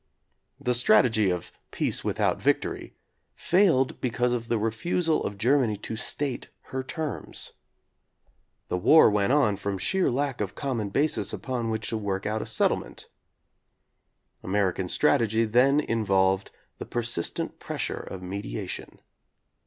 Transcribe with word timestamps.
The 0.59 0.73
strategy 0.73 1.29
of 1.29 1.51
"peace 1.69 2.03
without 2.03 2.41
victory" 2.41 2.95
failed 3.35 4.01
because 4.01 4.33
of 4.33 4.49
the 4.49 4.57
refusal 4.57 5.23
of 5.23 5.37
Germany 5.37 5.77
to 5.77 5.95
state 5.95 6.47
her 6.71 6.81
terms. 6.81 7.53
The 8.67 8.79
war 8.79 9.11
went 9.11 9.31
on 9.31 9.57
from 9.57 9.77
sheer 9.77 10.09
lack 10.09 10.41
of 10.41 10.49
a 10.49 10.53
common 10.53 10.89
basis 10.89 11.33
upon 11.33 11.69
which 11.69 11.89
to 11.89 11.97
work 11.97 12.25
out 12.25 12.41
a 12.41 12.47
settle 12.47 12.77
ment. 12.77 13.09
American 14.41 14.89
strategy 14.89 15.45
then 15.45 15.79
involved 15.79 16.49
the 16.79 16.85
per 16.87 17.03
sistent 17.03 17.59
pressure 17.59 17.99
of 18.01 18.23
mediation. 18.23 19.01